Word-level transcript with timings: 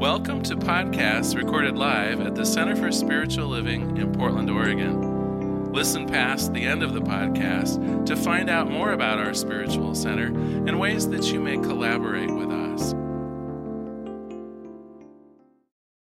Welcome 0.00 0.42
to 0.44 0.56
podcasts 0.56 1.36
recorded 1.36 1.76
live 1.76 2.22
at 2.22 2.34
the 2.34 2.46
Center 2.46 2.74
for 2.74 2.90
Spiritual 2.90 3.48
Living 3.48 3.98
in 3.98 4.10
Portland, 4.14 4.48
Oregon. 4.48 5.74
Listen 5.74 6.06
past 6.08 6.54
the 6.54 6.62
end 6.62 6.82
of 6.82 6.94
the 6.94 7.02
podcast 7.02 8.06
to 8.06 8.16
find 8.16 8.48
out 8.48 8.70
more 8.70 8.92
about 8.92 9.18
our 9.18 9.34
spiritual 9.34 9.94
center 9.94 10.28
and 10.28 10.80
ways 10.80 11.06
that 11.10 11.30
you 11.30 11.38
may 11.38 11.58
collaborate 11.58 12.30
with 12.30 12.50
us. 12.50 12.94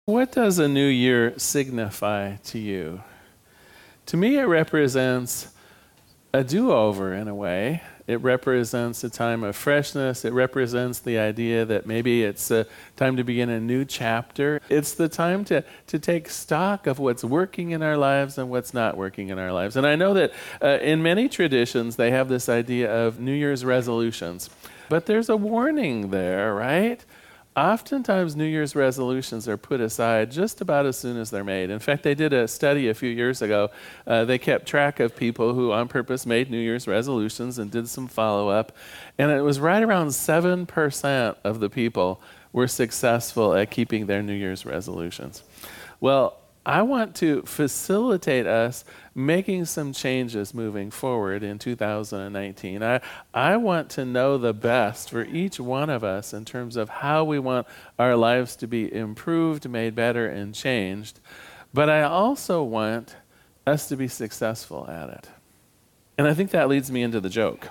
What 0.07 0.33
does 0.33 0.59
a 0.59 0.67
new 0.67 0.89
year 0.89 1.39
signify 1.39 2.39
to 2.39 2.59
you? 2.59 3.03
To 4.07 4.17
me, 4.17 4.37
it 4.37 4.47
represents 4.47 5.55
a 6.35 6.43
do 6.43 6.73
over 6.73 7.15
in 7.15 7.29
a 7.29 7.37
way. 7.37 7.83
It 8.07 8.21
represents 8.23 9.03
a 9.03 9.11
time 9.11 9.43
of 9.43 9.57
freshness. 9.57 10.25
It 10.25 10.33
represents 10.33 11.01
the 11.01 11.19
idea 11.19 11.65
that 11.65 11.87
maybe 11.87 12.23
it's 12.23 12.51
a 12.51 12.67
time 12.97 13.17
to 13.17 13.25
begin 13.25 13.49
a 13.51 13.61
new 13.61 13.85
chapter. 13.85 14.61
It's 14.69 14.93
the 14.95 15.09
time 15.09 15.45
to, 15.47 15.65
to 15.89 15.99
take 15.99 16.29
stock 16.29 16.87
of 16.87 16.99
what's 16.99 17.25
working 17.25 17.73
in 17.73 17.83
our 17.83 17.97
lives 17.97 18.39
and 18.39 18.49
what's 18.49 18.73
not 18.73 18.97
working 18.97 19.29
in 19.29 19.39
our 19.39 19.53
lives. 19.53 19.77
And 19.77 19.87
I 19.87 19.97
know 19.97 20.15
that 20.15 20.33
uh, 20.63 20.79
in 20.81 21.03
many 21.03 21.29
traditions, 21.29 21.97
they 21.97 22.13
have 22.13 22.29
this 22.29 22.49
idea 22.49 23.07
of 23.07 23.19
New 23.19 23.33
Year's 23.33 23.65
resolutions. 23.65 24.51
But 24.89 25.07
there's 25.07 25.29
a 25.29 25.37
warning 25.37 26.11
there, 26.11 26.55
right? 26.55 27.05
Oftentimes 27.57 28.37
New 28.37 28.45
Year's 28.45 28.77
resolutions 28.77 29.49
are 29.49 29.57
put 29.57 29.81
aside 29.81 30.31
just 30.31 30.61
about 30.61 30.85
as 30.85 30.99
soon 30.99 31.17
as 31.17 31.31
they're 31.31 31.43
made. 31.43 31.71
In 31.71 31.79
fact, 31.79 32.03
they 32.03 32.15
did 32.15 32.33
a 32.33 32.47
study 32.47 32.89
a 32.89 32.95
few 32.95 33.09
years 33.09 33.41
ago. 33.41 33.71
Uh, 34.07 34.25
they 34.25 34.39
kept 34.39 34.67
track 34.67 35.01
of 35.01 35.17
people 35.17 35.55
who 35.55 35.73
on 35.73 35.89
purpose 35.89 36.27
made 36.27 36.51
New 36.51 36.61
Year's 36.61 36.87
resolutions 36.87 37.59
and 37.59 37.71
did 37.71 37.89
some 37.89 38.07
follow 38.07 38.49
up. 38.49 38.73
And 39.17 39.31
it 39.31 39.41
was 39.41 39.59
right 39.59 39.83
around 39.83 40.09
7% 40.09 41.37
of 41.45 41.61
the 41.61 41.71
people 41.71 42.21
were 42.53 42.69
successful 42.69 43.55
at 43.55 43.71
keeping 43.71 44.07
their 44.07 44.23
New 44.23 44.35
Year's 44.35 44.67
resolutions. 44.67 45.43
Well, 46.01 46.37
I 46.67 46.83
want 46.83 47.15
to 47.17 47.43
facilitate 47.43 48.47
us 48.47 48.85
making 49.17 49.65
some 49.65 49.95
changes 49.95 50.53
moving 50.53 50.91
forward 50.91 51.43
in 51.43 51.59
2019. 51.59 52.83
I, 52.83 53.01
I 53.33 53.57
want 53.57 53.89
to 53.91 54.05
know 54.05 54.37
the 54.37 54.53
best 54.53 55.09
for 55.09 55.25
each 55.25 55.59
one 55.59 55.89
of 55.89 56.05
us 56.05 56.35
in 56.35 56.45
terms 56.45 56.77
of 56.77 56.91
how 56.91 57.25
we 57.25 57.39
want 57.39 57.67
our 57.99 58.15
lives 58.15 58.55
to 58.57 58.67
be 58.67 58.93
improved, 58.93 59.67
made 59.69 59.95
better, 59.95 60.29
and 60.29 60.55
changed. 60.55 61.19
But 61.73 61.89
I 61.89 62.03
also 62.03 62.63
want 62.63 63.17
us 63.67 63.89
to 63.89 63.97
be 63.97 64.07
successful 64.07 64.87
at 64.87 65.09
it. 65.09 65.31
And 66.19 66.29
I 66.29 66.35
think 66.35 66.51
that 66.51 66.69
leads 66.69 66.91
me 66.91 67.03
into 67.03 67.21
the 67.21 67.31
joke. 67.31 67.71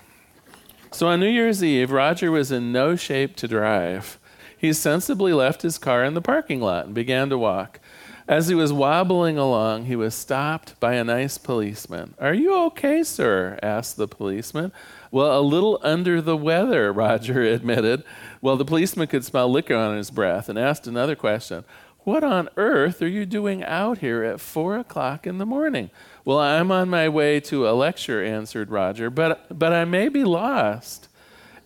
So 0.91 1.07
on 1.07 1.19
New 1.19 1.29
Year's 1.29 1.63
Eve, 1.63 1.91
Roger 1.91 2.31
was 2.31 2.51
in 2.51 2.71
no 2.71 2.95
shape 2.95 3.35
to 3.37 3.47
drive. 3.47 4.19
He 4.57 4.73
sensibly 4.73 5.31
left 5.31 5.61
his 5.61 5.77
car 5.77 6.03
in 6.03 6.15
the 6.15 6.21
parking 6.21 6.59
lot 6.59 6.85
and 6.85 6.95
began 6.95 7.29
to 7.29 7.37
walk. 7.37 7.79
As 8.27 8.47
he 8.47 8.55
was 8.55 8.73
wobbling 8.73 9.37
along, 9.37 9.85
he 9.85 9.95
was 9.95 10.15
stopped 10.15 10.79
by 10.79 10.95
a 10.95 11.03
nice 11.03 11.37
policeman. 11.37 12.15
Are 12.19 12.33
you 12.33 12.55
okay, 12.65 13.03
sir? 13.03 13.59
asked 13.61 13.97
the 13.97 14.07
policeman. 14.07 14.71
Well, 15.11 15.39
a 15.39 15.41
little 15.41 15.79
under 15.83 16.21
the 16.21 16.35
weather, 16.35 16.91
Roger 16.93 17.43
admitted. 17.43 18.03
Well, 18.41 18.57
the 18.57 18.65
policeman 18.65 19.07
could 19.07 19.23
smell 19.23 19.51
liquor 19.51 19.75
on 19.75 19.95
his 19.95 20.09
breath 20.09 20.49
and 20.49 20.57
asked 20.57 20.87
another 20.87 21.15
question. 21.15 21.65
What 21.99 22.23
on 22.23 22.49
earth 22.57 22.99
are 23.03 23.07
you 23.07 23.27
doing 23.27 23.63
out 23.63 23.99
here 23.99 24.23
at 24.23 24.41
four 24.41 24.77
o'clock 24.79 25.27
in 25.27 25.37
the 25.37 25.45
morning? 25.45 25.91
Well, 26.23 26.39
I'm 26.39 26.71
on 26.71 26.89
my 26.89 27.07
way 27.07 27.39
to 27.41 27.69
a 27.69 27.73
lecture, 27.73 28.23
answered 28.23 28.71
Roger, 28.71 29.11
but, 29.11 29.57
but 29.57 29.71
I 29.71 29.85
may 29.85 30.09
be 30.09 30.23
lost. 30.23 31.09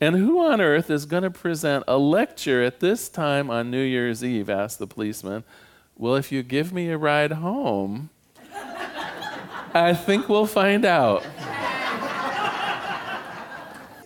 And 0.01 0.15
who 0.15 0.39
on 0.41 0.59
earth 0.59 0.89
is 0.89 1.05
going 1.05 1.23
to 1.23 1.31
present 1.31 1.85
a 1.87 1.97
lecture 1.97 2.61
at 2.63 2.81
this 2.81 3.07
time 3.07 3.49
on 3.49 3.71
New 3.71 3.81
Year's 3.81 4.23
Eve? 4.25 4.49
asked 4.49 4.79
the 4.79 4.87
policeman. 4.87 5.45
Well, 5.99 6.15
if 6.15 6.31
you 6.31 6.43
give 6.43 6.71
me 6.71 6.89
a 6.91 6.97
ride 6.97 7.33
home, 7.33 8.09
I 9.73 9.93
think 9.93 10.29
we'll 10.29 10.45
find 10.45 10.85
out 10.85 11.25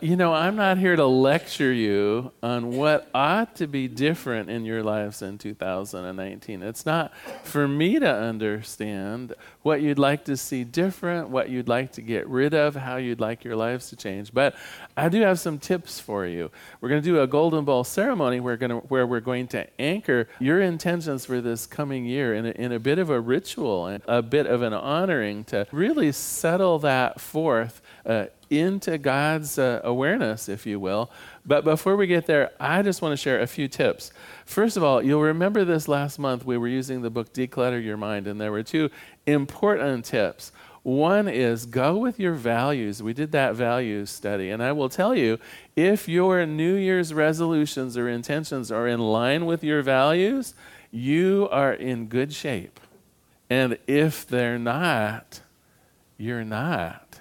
you 0.04 0.18
know, 0.18 0.34
I'm 0.34 0.58
not 0.58 0.78
here 0.78 0.98
to 0.98 1.06
lecture 1.06 1.72
you 1.72 2.34
on 2.44 2.72
what 2.72 3.08
ought 3.16 3.56
to 3.56 3.68
be 3.68 3.88
different 3.88 4.50
in 4.50 4.66
your 4.66 4.84
lives 4.84 5.22
in 5.22 5.38
2019. 5.38 6.62
It's 6.62 6.86
not 6.86 7.14
for 7.44 7.70
me 7.70 8.00
to 8.00 8.14
understand 8.14 9.34
what 9.64 9.82
you'd 9.82 9.98
like 9.98 10.26
to 10.26 10.38
see 10.38 10.64
different, 10.64 11.30
what 11.30 11.50
you'd 11.50 11.68
like 11.68 11.94
to 11.94 12.02
get 12.02 12.28
rid 12.28 12.54
of, 12.54 12.76
how 12.76 12.98
you'd 12.98 13.20
like 13.20 13.44
your 13.44 13.56
lives 13.56 13.90
to 13.90 13.96
change. 13.96 14.34
But 14.34 14.56
I 14.96 15.10
do 15.10 15.22
have 15.22 15.40
some 15.40 15.58
tips 15.58 16.00
for 16.00 16.26
you. 16.26 16.52
We're 16.80 16.90
going 16.90 17.02
to 17.02 17.06
do 17.06 17.22
a 17.22 17.28
Golden 17.28 17.66
Bowl 17.66 17.84
ceremony 17.84 18.40
we're 18.40 18.58
to, 18.58 18.76
where 18.76 19.08
we're 19.08 19.22
going 19.22 19.48
to 19.48 19.68
anchor 19.82 20.28
your 20.40 20.62
intentions 20.62 21.26
for 21.26 21.42
this 21.42 21.66
coming 21.66 22.06
year 22.06 22.36
in 22.36 22.46
a, 22.46 22.52
in 22.52 22.72
a 22.74 22.80
bit 22.80 23.00
of 23.00 23.10
a 23.10 23.20
ritual 23.20 23.88
and 23.88 24.04
a 24.08 24.22
bit 24.22 24.46
of 24.46 24.62
an 24.62 24.74
honoring 24.74 25.46
to 25.46 25.66
really 25.72 26.12
settle 26.12 26.80
that 26.80 27.20
forth. 27.20 27.82
Uh, 28.06 28.26
into 28.50 28.98
God's 28.98 29.58
uh, 29.58 29.82
awareness, 29.84 30.48
if 30.48 30.66
you 30.66 30.80
will. 30.80 31.10
But 31.46 31.66
before 31.66 31.98
we 31.98 32.08
get 32.08 32.26
there, 32.26 32.52
I 32.60 32.82
just 32.82 33.02
want 33.02 33.12
to 33.12 33.18
share 33.18 33.42
a 33.42 33.48
few 33.48 33.68
tips. 33.68 34.12
First 34.46 34.78
of 34.78 34.84
all, 34.84 35.02
you'll 35.02 35.22
remember 35.22 35.66
this 35.66 35.88
last 35.88 36.18
month 36.18 36.46
we 36.46 36.58
were 36.58 36.70
using 36.70 37.02
the 37.02 37.10
book 37.10 37.34
Declutter 37.34 37.84
Your 37.84 37.98
Mind, 37.98 38.28
and 38.28 38.40
there 38.40 38.52
were 38.52 38.64
two 38.64 38.90
important 39.26 40.06
tips. 40.06 40.54
One 40.84 41.30
is 41.30 41.66
go 41.66 41.98
with 41.98 42.20
your 42.20 42.34
values. 42.34 43.02
We 43.02 43.14
did 43.14 43.32
that 43.32 43.56
values 43.56 44.10
study. 44.10 44.50
And 44.50 44.62
I 44.62 44.74
will 44.74 44.90
tell 44.90 45.16
you 45.16 45.40
if 45.76 46.10
your 46.10 46.46
New 46.46 46.76
Year's 46.76 47.14
resolutions 47.14 47.98
or 47.98 48.10
intentions 48.10 48.72
are 48.72 48.88
in 48.88 49.00
line 49.00 49.46
with 49.46 49.64
your 49.64 49.82
values, 49.82 50.54
you 50.92 51.48
are 51.52 51.74
in 51.74 52.08
good 52.08 52.34
shape. 52.34 52.82
And 53.50 53.78
if 53.88 54.28
they're 54.28 54.60
not, 54.60 55.40
you're 56.18 56.44
not. 56.44 57.20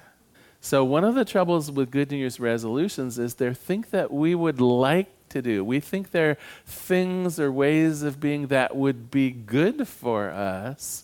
So, 0.64 0.84
one 0.84 1.02
of 1.02 1.16
the 1.16 1.24
troubles 1.24 1.72
with 1.72 1.90
good 1.90 2.12
New 2.12 2.18
Year's 2.18 2.38
resolutions 2.38 3.18
is 3.18 3.34
they 3.34 3.52
think 3.52 3.90
that 3.90 4.12
we 4.12 4.36
would 4.36 4.60
like 4.60 5.08
to 5.30 5.42
do. 5.42 5.64
We 5.64 5.80
think 5.80 6.12
they're 6.12 6.38
things 6.64 7.40
or 7.40 7.50
ways 7.50 8.04
of 8.04 8.20
being 8.20 8.46
that 8.46 8.76
would 8.76 9.10
be 9.10 9.32
good 9.32 9.88
for 9.88 10.30
us, 10.30 11.02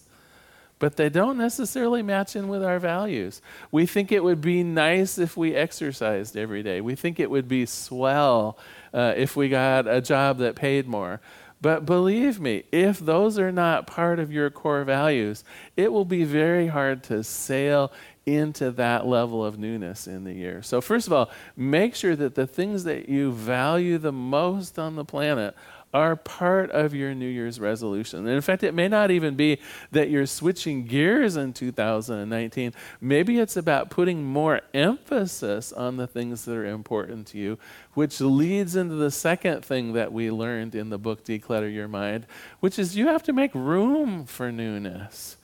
but 0.79 0.95
they 0.97 1.09
don't 1.09 1.37
necessarily 1.37 2.03
match 2.03 2.37
in 2.37 2.47
with 2.47 2.63
our 2.63 2.79
values. 2.79 3.43
We 3.73 3.85
think 3.85 4.13
it 4.13 4.23
would 4.23 4.41
be 4.41 4.63
nice 4.63 5.19
if 5.19 5.37
we 5.37 5.57
exercised 5.57 6.37
every 6.37 6.63
day. 6.63 6.81
We 6.81 6.95
think 6.95 7.19
it 7.19 7.29
would 7.29 7.49
be 7.49 7.67
swell 7.67 8.59
uh, 8.95 9.15
if 9.17 9.35
we 9.35 9.49
got 9.49 9.89
a 9.89 10.01
job 10.01 10.39
that 10.39 10.55
paid 10.55 10.87
more. 10.87 11.21
But 11.61 11.85
believe 11.85 12.39
me, 12.39 12.63
if 12.71 13.01
those 13.01 13.37
are 13.41 13.51
not 13.51 13.89
part 13.89 14.21
of 14.21 14.33
your 14.33 14.49
core 14.51 14.85
values, 14.85 15.43
it 15.77 15.93
will 15.93 16.05
be 16.05 16.23
very 16.23 16.69
hard 16.69 17.03
to 17.05 17.25
sail 17.25 17.91
into 18.37 18.71
that 18.73 19.07
level 19.07 19.45
of 19.45 19.59
newness 19.59 20.07
in 20.07 20.25
the 20.25 20.33
year. 20.33 20.63
So, 20.63 20.81
first 20.81 21.07
of 21.07 21.13
all, 21.13 21.31
make 21.57 21.95
sure 21.95 22.17
that 22.17 22.35
the 22.35 22.47
things 22.47 22.85
that 22.85 23.09
you 23.09 23.33
value 23.33 23.99
the 23.99 24.13
most 24.13 24.79
on 24.79 24.97
the 24.97 25.05
planet 25.05 25.55
are 25.95 26.17
part 26.17 26.71
of 26.71 26.95
your 26.95 27.15
New 27.15 27.29
Year's 27.29 27.59
resolution. 27.59 28.21
And 28.21 28.29
in 28.29 28.43
fact, 28.43 28.63
it 28.63 28.75
may 28.75 28.89
not 28.89 29.11
even 29.11 29.37
be 29.37 29.59
that 29.91 30.11
you're 30.11 30.27
switching 30.27 30.85
gears 30.85 31.37
in 31.37 31.55
2019. 31.55 32.75
Maybe 33.01 33.39
it's 33.39 33.57
about 33.57 33.89
putting 33.89 34.23
more 34.23 34.61
emphasis 34.75 35.73
on 35.73 35.97
the 35.97 36.07
things 36.07 36.45
that 36.45 36.55
are 36.55 36.67
important 36.67 37.27
to 37.29 37.39
you, 37.39 37.59
which 37.95 38.21
leads 38.21 38.77
into 38.77 38.97
the 38.97 39.11
second 39.11 39.65
thing 39.65 39.95
that 39.95 40.13
we 40.13 40.31
learned 40.31 40.75
in 40.75 40.91
the 40.91 40.99
book 40.99 41.25
Declutter 41.25 41.73
Your 41.73 41.89
Mind, 41.89 42.27
which 42.61 42.79
is 42.79 42.97
you 42.97 43.07
have 43.07 43.23
to 43.23 43.33
make 43.33 43.55
room 43.55 44.27
for 44.27 44.53
newness. 44.53 45.38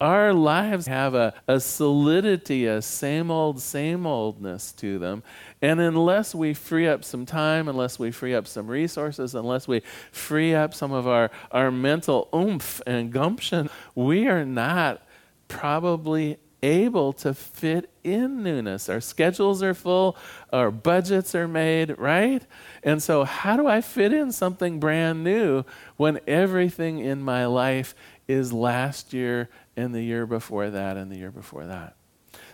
Our 0.00 0.32
lives 0.32 0.86
have 0.86 1.14
a, 1.14 1.34
a 1.46 1.60
solidity, 1.60 2.66
a 2.66 2.82
same 2.82 3.30
old, 3.30 3.60
same 3.60 4.06
oldness 4.06 4.72
to 4.72 4.98
them. 4.98 5.22
And 5.62 5.80
unless 5.80 6.34
we 6.34 6.52
free 6.52 6.88
up 6.88 7.04
some 7.04 7.24
time, 7.24 7.68
unless 7.68 7.98
we 7.98 8.10
free 8.10 8.34
up 8.34 8.46
some 8.46 8.66
resources, 8.66 9.34
unless 9.34 9.68
we 9.68 9.82
free 10.10 10.54
up 10.54 10.74
some 10.74 10.92
of 10.92 11.06
our, 11.06 11.30
our 11.52 11.70
mental 11.70 12.28
oomph 12.34 12.82
and 12.86 13.12
gumption, 13.12 13.70
we 13.94 14.26
are 14.26 14.44
not 14.44 15.02
probably 15.46 16.38
able 16.64 17.12
to 17.12 17.34
fit 17.34 17.90
in 18.02 18.42
newness. 18.42 18.88
Our 18.88 19.00
schedules 19.00 19.62
are 19.62 19.74
full, 19.74 20.16
our 20.50 20.70
budgets 20.70 21.34
are 21.34 21.46
made, 21.46 21.96
right? 21.98 22.42
And 22.82 23.02
so, 23.02 23.24
how 23.24 23.56
do 23.56 23.66
I 23.66 23.82
fit 23.82 24.12
in 24.12 24.32
something 24.32 24.80
brand 24.80 25.22
new 25.22 25.64
when 25.96 26.20
everything 26.26 26.98
in 27.00 27.20
my 27.20 27.44
life 27.46 27.94
is 28.28 28.52
last 28.52 29.12
year 29.12 29.48
and 29.76 29.94
the 29.94 30.02
year 30.02 30.26
before 30.26 30.70
that 30.70 30.96
and 30.96 31.10
the 31.10 31.16
year 31.16 31.30
before 31.30 31.66
that. 31.66 31.96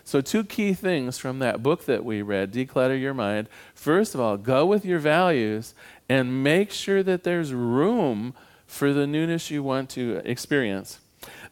So, 0.04 0.20
two 0.20 0.44
key 0.44 0.72
things 0.72 1.18
from 1.18 1.38
that 1.38 1.62
book 1.62 1.84
that 1.84 2.04
we 2.04 2.22
read 2.22 2.52
Declutter 2.52 3.00
Your 3.00 3.14
Mind. 3.14 3.48
First 3.74 4.14
of 4.14 4.20
all, 4.20 4.36
go 4.36 4.66
with 4.66 4.84
your 4.84 4.98
values 4.98 5.74
and 6.08 6.42
make 6.42 6.72
sure 6.72 7.02
that 7.02 7.22
there's 7.22 7.52
room 7.52 8.34
for 8.66 8.92
the 8.92 9.06
newness 9.06 9.50
you 9.50 9.62
want 9.62 9.90
to 9.90 10.20
experience. 10.24 11.00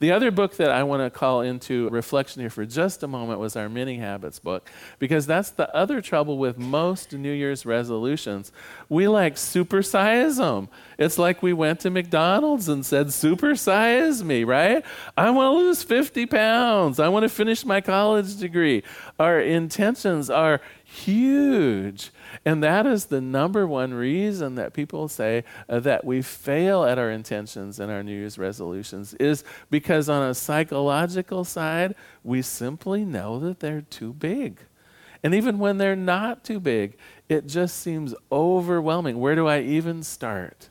The 0.00 0.12
other 0.12 0.30
book 0.30 0.56
that 0.56 0.70
I 0.70 0.84
want 0.84 1.02
to 1.02 1.10
call 1.10 1.40
into 1.40 1.88
reflection 1.90 2.40
here 2.40 2.50
for 2.50 2.64
just 2.64 3.02
a 3.02 3.08
moment 3.08 3.40
was 3.40 3.56
our 3.56 3.68
Mini 3.68 3.98
Habits 3.98 4.38
book, 4.38 4.70
because 4.98 5.26
that's 5.26 5.50
the 5.50 5.74
other 5.74 6.00
trouble 6.00 6.38
with 6.38 6.56
most 6.56 7.12
New 7.12 7.32
Year's 7.32 7.66
resolutions. 7.66 8.52
We 8.88 9.08
like 9.08 9.34
supersize 9.34 10.38
them. 10.38 10.68
It's 10.98 11.18
like 11.18 11.42
we 11.42 11.52
went 11.52 11.80
to 11.80 11.90
McDonald's 11.90 12.68
and 12.68 12.86
said, 12.86 13.08
supersize 13.08 14.22
me, 14.22 14.44
right? 14.44 14.84
I 15.16 15.30
want 15.30 15.46
to 15.46 15.58
lose 15.58 15.82
50 15.82 16.26
pounds. 16.26 17.00
I 17.00 17.08
want 17.08 17.24
to 17.24 17.28
finish 17.28 17.64
my 17.64 17.80
college 17.80 18.36
degree. 18.36 18.84
Our 19.18 19.40
intentions 19.40 20.30
are 20.30 20.60
huge. 20.90 22.10
And 22.46 22.62
that 22.62 22.86
is 22.86 23.06
the 23.06 23.20
number 23.20 23.66
one 23.66 23.92
reason 23.92 24.54
that 24.54 24.72
people 24.72 25.06
say 25.06 25.44
uh, 25.68 25.80
that 25.80 26.02
we 26.02 26.22
fail 26.22 26.84
at 26.84 26.98
our 26.98 27.10
intentions 27.10 27.78
and 27.78 27.92
our 27.92 28.02
New 28.02 28.16
Year's 28.16 28.38
resolutions 28.38 29.12
is 29.14 29.44
because 29.70 30.08
on 30.08 30.26
a 30.30 30.34
psychological 30.34 31.44
side, 31.44 31.94
we 32.24 32.40
simply 32.40 33.04
know 33.04 33.38
that 33.38 33.60
they're 33.60 33.82
too 33.82 34.14
big. 34.14 34.60
And 35.22 35.34
even 35.34 35.58
when 35.58 35.76
they're 35.76 35.94
not 35.94 36.42
too 36.42 36.58
big, 36.58 36.96
it 37.28 37.46
just 37.46 37.76
seems 37.76 38.14
overwhelming. 38.32 39.18
Where 39.18 39.34
do 39.34 39.46
I 39.46 39.60
even 39.60 40.02
start? 40.02 40.70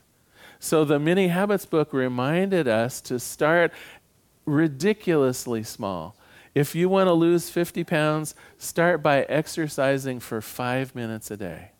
So 0.58 0.84
the 0.84 0.98
Mini 0.98 1.28
Habits 1.28 1.64
book 1.64 1.92
reminded 1.92 2.66
us 2.66 3.00
to 3.02 3.20
start 3.20 3.72
ridiculously 4.46 5.62
small. 5.62 6.16
If 6.54 6.74
you 6.74 6.88
want 6.88 7.08
to 7.08 7.12
lose 7.12 7.50
50 7.50 7.84
pounds, 7.84 8.34
start 8.56 9.02
by 9.02 9.22
exercising 9.22 10.20
for 10.20 10.40
five 10.40 10.94
minutes 10.94 11.30
a 11.30 11.36
day. 11.36 11.72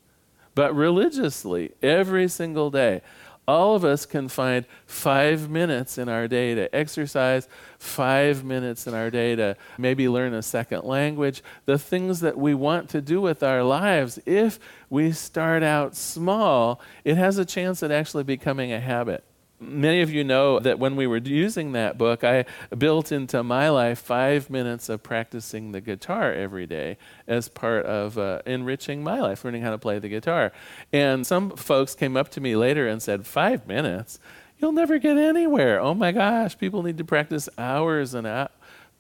But 0.55 0.75
religiously, 0.75 1.73
every 1.83 2.29
single 2.29 2.71
day, 2.71 3.03
all 3.49 3.75
of 3.75 3.83
us 3.83 4.05
can 4.05 4.29
find 4.29 4.67
five 4.85 5.49
minutes 5.49 5.97
in 5.97 6.11
our 6.11 6.29
day 6.29 6.55
to 6.55 6.75
exercise, 6.77 7.49
five 7.79 8.45
minutes 8.45 8.87
in 8.87 8.93
our 8.93 9.11
day 9.11 9.35
to 9.37 9.57
maybe 9.79 10.07
learn 10.07 10.35
a 10.35 10.43
second 10.43 10.85
language, 10.85 11.43
the 11.65 11.79
things 11.79 12.21
that 12.21 12.37
we 12.37 12.53
want 12.53 12.91
to 12.91 13.01
do 13.01 13.23
with 13.23 13.43
our 13.43 13.63
lives. 13.63 14.19
If 14.27 14.61
we 14.91 15.13
start 15.13 15.63
out 15.63 15.97
small, 15.97 16.83
it 17.05 17.17
has 17.17 17.39
a 17.39 17.45
chance 17.47 17.83
at 17.83 17.91
actually 17.91 18.25
becoming 18.25 18.71
a 18.71 18.81
habit. 18.81 19.25
Many 19.61 20.03
of 20.03 20.11
you 20.11 20.23
know 20.23 20.61
that 20.61 20.79
when 20.79 20.95
we 20.95 21.07
were 21.09 21.17
using 21.17 21.73
that 21.73 21.99
book, 21.99 22.23
I 22.23 22.45
built 22.77 23.11
into 23.11 23.43
my 23.43 23.69
life 23.71 23.99
five 23.99 24.49
minutes 24.49 24.89
of 24.89 25.03
practicing 25.03 25.73
the 25.73 25.81
guitar 25.81 26.33
every 26.33 26.67
day 26.67 26.97
as 27.27 27.49
part 27.49 27.85
of 27.85 28.17
uh, 28.19 28.41
enriching 28.47 29.03
my 29.03 29.21
life, 29.21 29.45
learning 29.45 29.63
how 29.63 29.71
to 29.71 29.79
play 29.79 29.99
the 29.99 30.09
guitar. 30.09 30.53
And 30.93 31.27
some 31.27 31.51
folks 31.57 31.97
came 31.97 32.17
up 32.17 32.29
to 32.31 32.41
me 32.41 32.55
later 32.55 32.87
and 32.87 33.03
said, 33.03 33.27
Five 33.27 33.67
minutes? 33.67 34.21
You'll 34.59 34.73
never 34.73 34.99
get 34.99 35.17
anywhere. 35.17 35.81
Oh 35.81 35.95
my 35.95 36.13
gosh, 36.13 36.57
people 36.59 36.83
need 36.83 36.99
to 36.99 37.05
practice 37.05 37.49
hours 37.59 38.15
and 38.15 38.27
hours. 38.27 38.51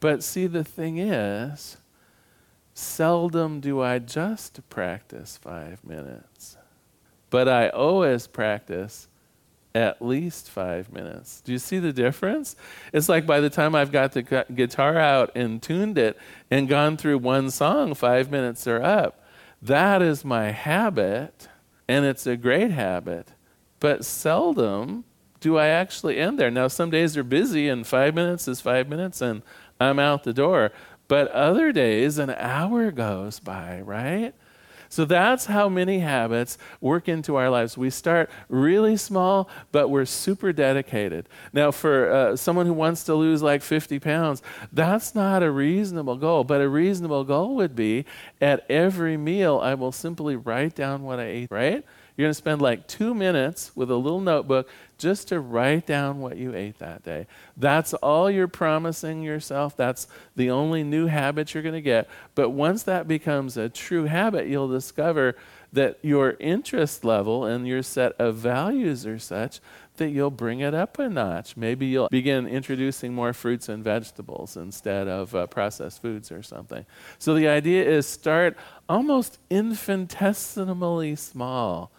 But 0.00 0.22
see, 0.22 0.46
the 0.46 0.64
thing 0.64 0.98
is, 0.98 1.76
seldom 2.74 3.60
do 3.60 3.80
I 3.80 3.98
just 3.98 4.60
practice 4.70 5.36
five 5.36 5.84
minutes, 5.84 6.56
but 7.30 7.48
I 7.48 7.68
always 7.70 8.28
practice 8.28 9.07
at 9.78 10.02
least 10.02 10.50
five 10.50 10.92
minutes. 10.92 11.40
Do 11.40 11.52
you 11.52 11.58
see 11.58 11.78
the 11.78 11.92
difference? 11.92 12.56
It's 12.92 13.08
like 13.08 13.26
by 13.26 13.38
the 13.38 13.48
time 13.48 13.76
I've 13.76 13.92
got 13.92 14.12
the 14.12 14.22
gu- 14.22 14.52
guitar 14.52 14.98
out 14.98 15.30
and 15.36 15.62
tuned 15.62 15.96
it 15.96 16.18
and 16.50 16.68
gone 16.68 16.96
through 16.96 17.18
one 17.18 17.50
song, 17.50 17.94
five 17.94 18.28
minutes 18.28 18.66
are 18.66 18.82
up. 18.82 19.24
That 19.62 20.02
is 20.02 20.24
my 20.24 20.50
habit, 20.50 21.48
and 21.86 22.04
it's 22.04 22.26
a 22.26 22.36
great 22.36 22.72
habit. 22.72 23.28
But 23.78 24.04
seldom 24.04 25.04
do 25.40 25.56
I 25.56 25.68
actually 25.68 26.18
end 26.18 26.40
there. 26.40 26.50
Now, 26.50 26.66
some 26.66 26.90
days 26.90 27.16
are 27.16 27.22
busy, 27.22 27.68
and 27.68 27.86
five 27.86 28.16
minutes 28.16 28.48
is 28.48 28.60
five 28.60 28.88
minutes, 28.88 29.20
and 29.20 29.42
I'm 29.80 30.00
out 30.00 30.24
the 30.24 30.32
door. 30.32 30.72
But 31.06 31.30
other 31.30 31.70
days, 31.70 32.18
an 32.18 32.30
hour 32.30 32.90
goes 32.90 33.38
by, 33.38 33.80
right? 33.80 34.34
So 34.88 35.04
that's 35.04 35.46
how 35.46 35.68
many 35.68 36.00
habits 36.00 36.58
work 36.80 37.08
into 37.08 37.36
our 37.36 37.50
lives. 37.50 37.76
We 37.76 37.90
start 37.90 38.30
really 38.48 38.96
small, 38.96 39.48
but 39.72 39.88
we're 39.88 40.04
super 40.04 40.52
dedicated. 40.52 41.28
Now, 41.52 41.70
for 41.70 42.10
uh, 42.10 42.36
someone 42.36 42.66
who 42.66 42.72
wants 42.72 43.04
to 43.04 43.14
lose 43.14 43.42
like 43.42 43.62
50 43.62 43.98
pounds, 43.98 44.42
that's 44.72 45.14
not 45.14 45.42
a 45.42 45.50
reasonable 45.50 46.16
goal. 46.16 46.44
But 46.44 46.60
a 46.60 46.68
reasonable 46.68 47.24
goal 47.24 47.56
would 47.56 47.76
be 47.76 48.04
at 48.40 48.64
every 48.70 49.16
meal, 49.16 49.58
I 49.62 49.74
will 49.74 49.92
simply 49.92 50.36
write 50.36 50.74
down 50.74 51.02
what 51.02 51.18
I 51.18 51.24
ate, 51.24 51.50
right? 51.50 51.84
You're 52.16 52.24
going 52.24 52.30
to 52.30 52.34
spend 52.34 52.60
like 52.60 52.88
two 52.88 53.14
minutes 53.14 53.70
with 53.76 53.92
a 53.92 53.96
little 53.96 54.20
notebook 54.20 54.68
just 54.98 55.28
to 55.28 55.40
write 55.40 55.86
down 55.86 56.20
what 56.20 56.36
you 56.36 56.54
ate 56.54 56.78
that 56.80 57.04
day. 57.04 57.26
That's 57.56 57.94
all 57.94 58.30
you're 58.30 58.48
promising 58.48 59.22
yourself. 59.22 59.76
That's 59.76 60.08
the 60.36 60.50
only 60.50 60.82
new 60.82 61.06
habit 61.06 61.54
you're 61.54 61.62
going 61.62 61.74
to 61.74 61.80
get. 61.80 62.08
But 62.34 62.50
once 62.50 62.82
that 62.82 63.08
becomes 63.08 63.56
a 63.56 63.68
true 63.68 64.04
habit, 64.04 64.48
you'll 64.48 64.68
discover 64.68 65.36
that 65.72 65.98
your 66.02 66.36
interest 66.40 67.04
level 67.04 67.44
and 67.44 67.66
your 67.66 67.82
set 67.82 68.12
of 68.18 68.36
values 68.36 69.06
are 69.06 69.18
such 69.18 69.60
that 69.98 70.10
you'll 70.10 70.30
bring 70.30 70.60
it 70.60 70.74
up 70.74 70.98
a 70.98 71.08
notch. 71.08 71.56
Maybe 71.56 71.86
you'll 71.86 72.08
begin 72.08 72.46
introducing 72.46 73.12
more 73.12 73.32
fruits 73.32 73.68
and 73.68 73.84
vegetables 73.84 74.56
instead 74.56 75.08
of 75.08 75.34
uh, 75.34 75.46
processed 75.48 76.00
foods 76.00 76.32
or 76.32 76.42
something. 76.42 76.86
So 77.18 77.34
the 77.34 77.48
idea 77.48 77.84
is 77.84 78.06
start 78.06 78.56
almost 78.88 79.38
infinitesimally 79.50 81.16
small 81.16 81.92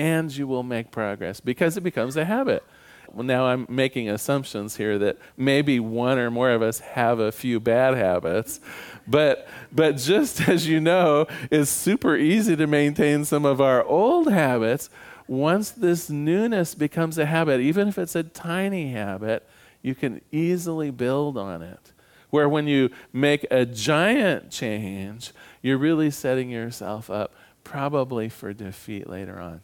and 0.00 0.34
you 0.34 0.46
will 0.46 0.62
make 0.62 0.90
progress 0.90 1.40
because 1.40 1.76
it 1.76 1.82
becomes 1.82 2.16
a 2.16 2.24
habit. 2.24 2.64
Well, 3.12 3.22
now 3.22 3.44
I'm 3.44 3.66
making 3.68 4.08
assumptions 4.08 4.76
here 4.76 4.98
that 4.98 5.18
maybe 5.36 5.78
one 5.78 6.18
or 6.18 6.30
more 6.30 6.52
of 6.52 6.62
us 6.62 6.80
have 6.80 7.18
a 7.18 7.30
few 7.30 7.60
bad 7.60 7.98
habits, 7.98 8.60
but 9.06 9.46
but 9.70 9.98
just 9.98 10.40
as 10.48 10.66
you 10.66 10.80
know, 10.80 11.26
it's 11.50 11.70
super 11.70 12.16
easy 12.16 12.56
to 12.56 12.66
maintain 12.66 13.26
some 13.26 13.44
of 13.44 13.60
our 13.60 13.84
old 13.84 14.32
habits. 14.32 14.88
Once 15.28 15.70
this 15.70 16.08
newness 16.08 16.74
becomes 16.74 17.18
a 17.18 17.26
habit, 17.26 17.60
even 17.60 17.86
if 17.86 17.98
it's 17.98 18.16
a 18.16 18.22
tiny 18.22 18.92
habit, 18.92 19.46
you 19.82 19.94
can 19.94 20.22
easily 20.32 20.90
build 20.90 21.36
on 21.36 21.60
it. 21.60 21.92
Where 22.30 22.48
when 22.48 22.66
you 22.66 22.90
make 23.12 23.44
a 23.50 23.66
giant 23.66 24.50
change, 24.50 25.32
you're 25.60 25.78
really 25.78 26.10
setting 26.10 26.48
yourself 26.48 27.10
up 27.10 27.34
probably 27.64 28.30
for 28.30 28.54
defeat 28.54 29.06
later 29.08 29.38
on. 29.38 29.60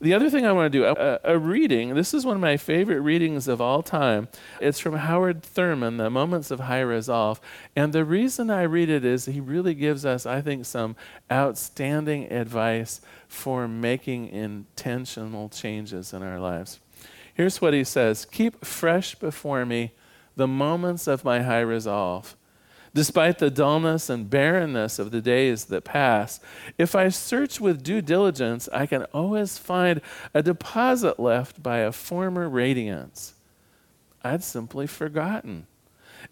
The 0.00 0.14
other 0.14 0.30
thing 0.30 0.46
I 0.46 0.52
want 0.52 0.72
to 0.72 0.78
do, 0.78 0.84
a, 0.86 1.20
a, 1.24 1.38
reading, 1.38 1.94
this 1.94 2.14
is 2.14 2.24
one 2.24 2.36
of 2.36 2.40
my 2.40 2.56
favorite 2.56 3.00
readings 3.00 3.46
of 3.46 3.60
all 3.60 3.82
time. 3.82 4.28
It's 4.58 4.78
from 4.78 4.94
Howard 4.94 5.42
Thurman, 5.42 5.98
The 5.98 6.08
Moments 6.08 6.50
of 6.50 6.60
High 6.60 6.80
Resolve. 6.80 7.38
And 7.76 7.92
the 7.92 8.06
reason 8.06 8.48
I 8.50 8.62
read 8.62 8.88
it 8.88 9.04
is 9.04 9.26
he 9.26 9.40
really 9.40 9.74
gives 9.74 10.06
us, 10.06 10.24
I 10.24 10.40
think, 10.40 10.64
some 10.64 10.96
outstanding 11.30 12.32
advice 12.32 13.02
for 13.28 13.68
making 13.68 14.28
intentional 14.28 15.50
changes 15.50 16.14
in 16.14 16.22
our 16.22 16.40
lives. 16.40 16.80
Here's 17.34 17.60
what 17.60 17.74
he 17.74 17.84
says 17.84 18.24
Keep 18.24 18.64
fresh 18.64 19.14
before 19.14 19.66
me 19.66 19.92
the 20.34 20.48
moments 20.48 21.06
of 21.08 21.26
my 21.26 21.42
high 21.42 21.60
resolve 21.60 22.36
despite 22.94 23.38
the 23.38 23.50
dullness 23.50 24.10
and 24.10 24.28
barrenness 24.28 24.98
of 24.98 25.10
the 25.10 25.20
days 25.20 25.66
that 25.66 25.84
pass. 25.84 26.40
If 26.76 26.94
I 26.94 27.08
search 27.08 27.60
with 27.60 27.82
due 27.82 28.02
diligence, 28.02 28.68
I 28.72 28.86
can 28.86 29.04
always 29.14 29.58
find 29.58 30.00
a 30.34 30.42
deposit 30.42 31.20
left 31.20 31.62
by 31.62 31.78
a 31.78 31.92
former 31.92 32.48
radiance. 32.48 33.34
I'd 34.22 34.42
simply 34.42 34.86
forgotten. 34.86 35.66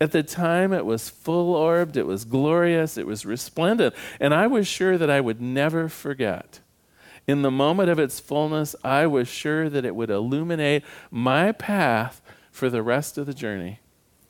At 0.00 0.12
the 0.12 0.22
time, 0.22 0.72
it 0.72 0.84
was 0.84 1.08
full 1.08 1.54
orbed, 1.54 1.96
it 1.96 2.06
was 2.06 2.24
glorious, 2.24 2.98
it 2.98 3.06
was 3.06 3.24
resplendent, 3.24 3.94
and 4.20 4.34
I 4.34 4.46
was 4.46 4.66
sure 4.66 4.98
that 4.98 5.10
I 5.10 5.20
would 5.20 5.40
never 5.40 5.88
forget. 5.88 6.60
In 7.26 7.42
the 7.42 7.50
moment 7.50 7.90
of 7.90 7.98
its 7.98 8.20
fullness, 8.20 8.76
I 8.84 9.06
was 9.06 9.28
sure 9.28 9.68
that 9.68 9.84
it 9.84 9.94
would 9.94 10.10
illuminate 10.10 10.84
my 11.10 11.52
path 11.52 12.20
for 12.50 12.68
the 12.68 12.82
rest 12.82 13.18
of 13.18 13.26
the 13.26 13.34
journey. 13.34 13.80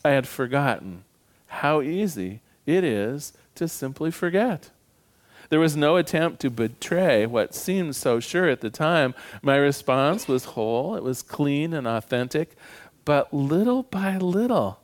I 0.05 0.11
had 0.11 0.29
forgotten 0.29 1.05
how 1.49 1.81
easy 1.81 2.41
it 2.67 2.85
is 2.85 3.33
to 3.57 3.69
simply 3.69 4.11
forget. 4.11 4.71
There 5.51 5.61
was 5.61 5.77
no 5.77 5.97
attempt 5.97 6.41
to 6.41 6.51
betray 6.51 7.25
what 7.27 7.55
seemed 7.55 7.97
so 7.97 8.21
sure 8.21 8.49
at 8.49 8.61
the 8.61 8.71
time. 8.71 9.15
My 9.43 9.57
response 9.57 10.29
was 10.29 10.45
whole, 10.45 10.95
it 10.95 11.03
was 11.03 11.23
clean 11.23 11.73
and 11.73 11.87
authentic, 11.87 12.55
but 13.05 13.33
little 13.33 13.85
by 13.85 14.19
little, 14.19 14.81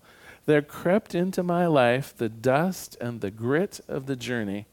there 0.46 0.62
crept 0.62 1.14
into 1.14 1.42
my 1.42 1.66
life 1.66 2.16
the 2.16 2.28
dust 2.30 2.96
and 3.00 3.20
the 3.20 3.30
grit 3.30 3.80
of 3.88 4.06
the 4.06 4.16
journey. 4.16 4.66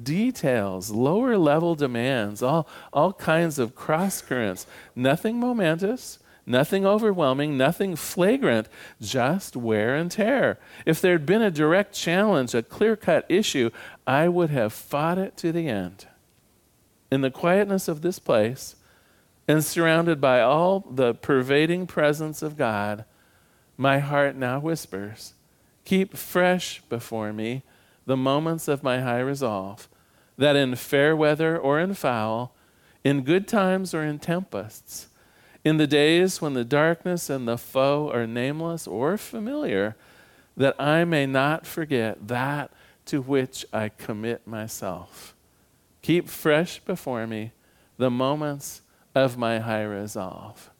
Details, 0.00 0.90
lower 0.90 1.36
level 1.38 1.74
demands, 1.74 2.42
all, 2.42 2.68
all 2.92 3.12
kinds 3.12 3.58
of 3.58 3.74
cross 3.74 4.20
currents, 4.20 4.66
nothing 4.94 5.38
momentous, 5.38 6.18
Nothing 6.44 6.84
overwhelming, 6.84 7.56
nothing 7.56 7.94
flagrant, 7.94 8.68
just 9.00 9.56
wear 9.56 9.94
and 9.94 10.10
tear. 10.10 10.58
If 10.84 11.00
there'd 11.00 11.24
been 11.24 11.42
a 11.42 11.50
direct 11.50 11.94
challenge, 11.94 12.54
a 12.54 12.62
clear 12.62 12.96
cut 12.96 13.24
issue, 13.28 13.70
I 14.06 14.28
would 14.28 14.50
have 14.50 14.72
fought 14.72 15.18
it 15.18 15.36
to 15.38 15.52
the 15.52 15.68
end. 15.68 16.06
In 17.10 17.20
the 17.20 17.30
quietness 17.30 17.86
of 17.86 18.02
this 18.02 18.18
place, 18.18 18.74
and 19.46 19.64
surrounded 19.64 20.20
by 20.20 20.40
all 20.40 20.80
the 20.80 21.14
pervading 21.14 21.86
presence 21.86 22.42
of 22.42 22.56
God, 22.56 23.04
my 23.76 23.98
heart 23.98 24.36
now 24.36 24.60
whispers. 24.60 25.34
Keep 25.84 26.16
fresh 26.16 26.80
before 26.88 27.32
me 27.32 27.62
the 28.06 28.16
moments 28.16 28.68
of 28.68 28.82
my 28.82 29.00
high 29.00 29.20
resolve, 29.20 29.88
that 30.38 30.56
in 30.56 30.74
fair 30.74 31.14
weather 31.14 31.58
or 31.58 31.80
in 31.80 31.94
foul, 31.94 32.54
in 33.04 33.22
good 33.22 33.48
times 33.48 33.94
or 33.94 34.02
in 34.02 34.18
tempests, 34.18 35.08
in 35.64 35.76
the 35.76 35.86
days 35.86 36.40
when 36.40 36.54
the 36.54 36.64
darkness 36.64 37.30
and 37.30 37.46
the 37.46 37.58
foe 37.58 38.10
are 38.10 38.26
nameless 38.26 38.86
or 38.86 39.16
familiar, 39.16 39.96
that 40.56 40.80
I 40.80 41.04
may 41.04 41.26
not 41.26 41.66
forget 41.66 42.28
that 42.28 42.70
to 43.06 43.20
which 43.20 43.64
I 43.72 43.88
commit 43.88 44.46
myself. 44.46 45.34
Keep 46.02 46.28
fresh 46.28 46.80
before 46.80 47.26
me 47.26 47.52
the 47.96 48.10
moments 48.10 48.82
of 49.14 49.38
my 49.38 49.60
high 49.60 49.84
resolve. 49.84 50.70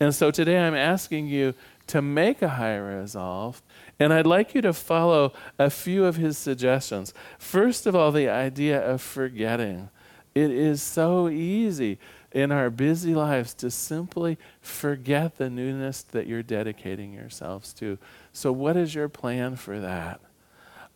And 0.00 0.14
so 0.14 0.30
today 0.30 0.58
I'm 0.58 0.74
asking 0.74 1.28
you 1.28 1.54
to 1.86 2.02
make 2.02 2.42
a 2.42 2.48
high 2.48 2.76
resolve, 2.76 3.62
and 4.00 4.12
I'd 4.12 4.26
like 4.26 4.54
you 4.54 4.60
to 4.62 4.72
follow 4.72 5.32
a 5.58 5.70
few 5.70 6.04
of 6.04 6.16
his 6.16 6.36
suggestions. 6.38 7.14
First 7.38 7.86
of 7.86 7.94
all, 7.94 8.10
the 8.10 8.28
idea 8.28 8.84
of 8.84 9.00
forgetting. 9.00 9.90
It 10.34 10.50
is 10.50 10.82
so 10.82 11.28
easy 11.28 11.98
in 12.32 12.50
our 12.50 12.70
busy 12.70 13.14
lives 13.14 13.54
to 13.54 13.70
simply 13.70 14.38
forget 14.60 15.36
the 15.36 15.50
newness 15.50 16.02
that 16.02 16.26
you're 16.26 16.42
dedicating 16.42 17.12
yourselves 17.12 17.72
to. 17.74 17.98
So, 18.32 18.52
what 18.52 18.76
is 18.76 18.94
your 18.94 19.08
plan 19.08 19.56
for 19.56 19.80
that? 19.80 20.20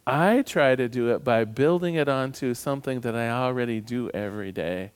I 0.07 0.43
try 0.43 0.77
to 0.77 0.89
do 0.89 1.11
it 1.11 1.25
by 1.25 1.45
building 1.45 1.97
it 1.97 2.09
onto 2.09 2.55
something 2.55 3.01
that 3.01 3.17
I 3.17 3.29
already 3.29 3.81
do 3.81 4.09
every 4.11 4.53
day. 4.53 4.93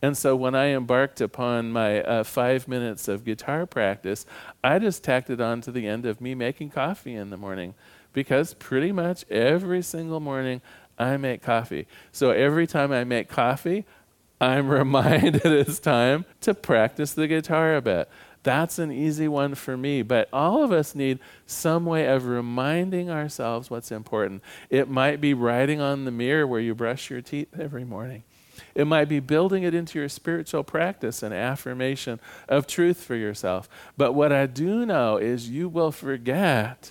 And 0.00 0.16
so 0.18 0.34
when 0.34 0.54
I 0.54 0.66
embarked 0.66 1.20
upon 1.20 1.70
my 1.70 2.02
uh, 2.02 2.24
five 2.24 2.66
minutes 2.66 3.06
of 3.06 3.24
guitar 3.24 3.66
practice, 3.66 4.26
I 4.62 4.80
just 4.80 5.04
tacked 5.04 5.30
it 5.30 5.40
on 5.40 5.60
to 5.62 5.72
the 5.72 5.86
end 5.86 6.06
of 6.06 6.20
me 6.20 6.34
making 6.34 6.70
coffee 6.70 7.14
in 7.14 7.30
the 7.30 7.36
morning 7.36 7.74
because 8.12 8.54
pretty 8.54 8.92
much 8.92 9.24
every 9.30 9.80
single 9.80 10.20
morning 10.20 10.60
I 10.98 11.16
make 11.16 11.40
coffee. 11.42 11.86
So 12.10 12.30
every 12.30 12.66
time 12.66 12.92
I 12.92 13.04
make 13.04 13.28
coffee, 13.28 13.84
I'm 14.42 14.68
reminded 14.70 15.46
it's 15.46 15.78
time 15.78 16.24
to 16.40 16.52
practice 16.52 17.12
the 17.12 17.28
guitar 17.28 17.76
a 17.76 17.80
bit. 17.80 18.10
That's 18.42 18.80
an 18.80 18.90
easy 18.90 19.28
one 19.28 19.54
for 19.54 19.76
me, 19.76 20.02
but 20.02 20.28
all 20.32 20.64
of 20.64 20.72
us 20.72 20.96
need 20.96 21.20
some 21.46 21.86
way 21.86 22.06
of 22.06 22.26
reminding 22.26 23.08
ourselves 23.08 23.70
what's 23.70 23.92
important. 23.92 24.42
It 24.68 24.88
might 24.88 25.20
be 25.20 25.32
writing 25.32 25.80
on 25.80 26.04
the 26.04 26.10
mirror 26.10 26.44
where 26.44 26.58
you 26.60 26.74
brush 26.74 27.08
your 27.08 27.20
teeth 27.20 27.56
every 27.56 27.84
morning. 27.84 28.24
It 28.74 28.88
might 28.88 29.08
be 29.08 29.20
building 29.20 29.62
it 29.62 29.74
into 29.74 30.00
your 30.00 30.08
spiritual 30.08 30.64
practice 30.64 31.22
and 31.22 31.32
affirmation 31.32 32.18
of 32.48 32.66
truth 32.66 33.04
for 33.04 33.14
yourself. 33.14 33.68
But 33.96 34.12
what 34.12 34.32
I 34.32 34.46
do 34.46 34.84
know 34.84 35.18
is 35.18 35.48
you 35.48 35.68
will 35.68 35.92
forget 35.92 36.90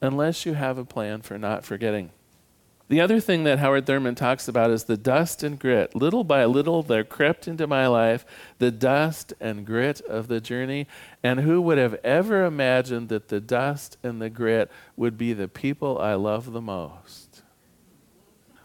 unless 0.00 0.46
you 0.46 0.54
have 0.54 0.78
a 0.78 0.84
plan 0.84 1.22
for 1.22 1.38
not 1.38 1.64
forgetting. 1.64 2.10
The 2.88 3.00
other 3.00 3.18
thing 3.18 3.44
that 3.44 3.60
Howard 3.60 3.86
Thurman 3.86 4.14
talks 4.14 4.46
about 4.46 4.70
is 4.70 4.84
the 4.84 4.98
dust 4.98 5.42
and 5.42 5.58
grit. 5.58 5.96
Little 5.96 6.22
by 6.22 6.44
little, 6.44 6.82
there 6.82 7.02
crept 7.02 7.48
into 7.48 7.66
my 7.66 7.86
life 7.86 8.26
the 8.58 8.70
dust 8.70 9.32
and 9.40 9.64
grit 9.64 10.02
of 10.02 10.28
the 10.28 10.40
journey. 10.40 10.86
And 11.22 11.40
who 11.40 11.62
would 11.62 11.78
have 11.78 11.94
ever 12.04 12.44
imagined 12.44 13.08
that 13.08 13.28
the 13.28 13.40
dust 13.40 13.96
and 14.02 14.20
the 14.20 14.28
grit 14.28 14.70
would 14.96 15.16
be 15.16 15.32
the 15.32 15.48
people 15.48 15.98
I 15.98 16.14
love 16.14 16.52
the 16.52 16.60
most? 16.60 17.42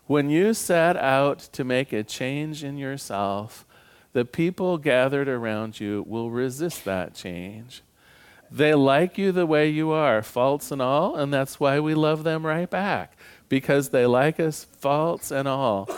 When 0.06 0.30
you 0.30 0.54
set 0.54 0.98
out 0.98 1.40
to 1.54 1.64
make 1.64 1.94
a 1.94 2.04
change 2.04 2.62
in 2.64 2.78
yourself, 2.78 3.66
the 4.12 4.26
people 4.26 4.78
gathered 4.80 5.30
around 5.30 5.80
you 5.80 6.04
will 6.08 6.30
resist 6.30 6.84
that 6.84 7.14
change. 7.14 7.84
They 8.52 8.74
like 8.74 9.20
you 9.20 9.32
the 9.32 9.46
way 9.46 9.70
you 9.70 9.92
are, 9.92 10.24
faults 10.24 10.72
and 10.72 10.82
all, 10.82 11.16
and 11.16 11.32
that's 11.32 11.60
why 11.60 11.80
we 11.80 11.94
love 11.94 12.24
them 12.24 12.44
right 12.44 12.68
back 12.70 13.16
because 13.50 13.90
they 13.90 14.06
like 14.06 14.40
us, 14.40 14.64
faults 14.64 15.32
and 15.32 15.48
all. 15.48 15.90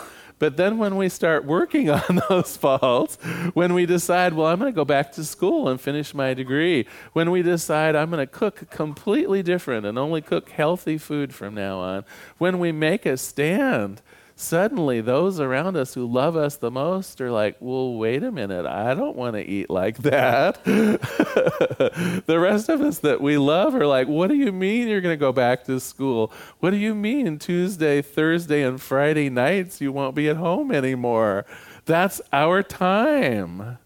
But 0.42 0.56
then 0.56 0.78
when 0.78 0.96
we 0.96 1.08
start 1.08 1.44
working 1.44 1.88
on 1.90 2.20
those 2.28 2.56
faults, 2.56 3.14
when 3.54 3.74
we 3.74 3.86
decide, 3.86 4.34
well, 4.34 4.48
I'm 4.48 4.58
going 4.58 4.72
to 4.72 4.74
go 4.74 4.84
back 4.84 5.12
to 5.12 5.24
school 5.24 5.68
and 5.68 5.80
finish 5.80 6.14
my 6.14 6.34
degree, 6.34 6.88
when 7.12 7.30
we 7.30 7.42
decide 7.42 7.94
I'm 7.94 8.10
going 8.10 8.18
to 8.18 8.26
cook 8.26 8.68
completely 8.68 9.44
different 9.44 9.86
and 9.86 9.96
only 9.96 10.20
cook 10.20 10.48
healthy 10.48 10.98
food 10.98 11.32
from 11.32 11.54
now 11.54 11.78
on, 11.78 12.04
when 12.38 12.58
we 12.58 12.72
make 12.72 13.06
a 13.06 13.16
stand, 13.16 14.02
suddenly 14.42 15.00
those 15.00 15.40
around 15.40 15.76
us 15.76 15.94
who 15.94 16.06
love 16.06 16.36
us 16.36 16.56
the 16.56 16.70
most 16.70 17.20
are 17.20 17.30
like, 17.30 17.56
well, 17.60 17.94
wait 17.94 18.22
a 18.22 18.32
minute, 18.32 18.66
I 18.66 18.94
don't 18.94 19.16
want 19.16 19.36
to 19.36 19.42
eat 19.42 19.70
like 19.70 19.98
that. 19.98 20.62
the 20.64 22.38
rest 22.38 22.68
of 22.68 22.80
us 22.80 22.98
that 22.98 23.20
we 23.20 23.38
love 23.38 23.74
are 23.74 23.86
like, 23.86 24.08
what 24.08 24.28
do 24.28 24.34
you 24.34 24.52
mean 24.52 24.88
you're 24.88 25.00
going 25.00 25.12
to 25.12 25.20
go 25.20 25.32
back 25.32 25.64
to 25.64 25.78
school? 25.80 26.32
What 26.60 26.70
do 26.70 26.76
you 26.76 26.94
mean 26.94 27.38
Tuesday, 27.38 28.02
Thursday, 28.02 28.62
and 28.62 28.80
Friday 28.80 29.30
nights 29.30 29.80
you 29.80 29.92
won't 29.92 30.14
be 30.14 30.28
at 30.28 30.36
home 30.36 30.72
anymore? 30.72 31.46
That's 31.84 32.20
our 32.32 32.62
time. 32.62 33.78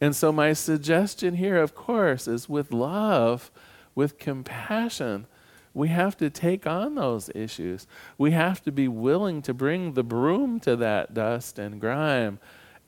And 0.00 0.16
so, 0.16 0.32
my 0.32 0.54
suggestion 0.54 1.34
here, 1.34 1.58
of 1.58 1.74
course, 1.74 2.26
is 2.26 2.48
with 2.48 2.72
love, 2.72 3.50
with 3.94 4.18
compassion 4.18 5.26
we 5.72 5.88
have 5.88 6.16
to 6.18 6.30
take 6.30 6.66
on 6.66 6.94
those 6.96 7.30
issues. 7.34 7.86
We 8.18 8.32
have 8.32 8.62
to 8.62 8.72
be 8.72 8.88
willing 8.88 9.42
to 9.42 9.54
bring 9.54 9.92
the 9.92 10.02
broom 10.02 10.60
to 10.60 10.76
that 10.76 11.14
dust 11.14 11.58
and 11.58 11.80
grime 11.80 12.38